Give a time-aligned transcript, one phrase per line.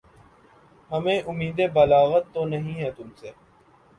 [0.91, 3.29] ہمیں اُمیدِ بلاغت تو نہیں ہے تُم سے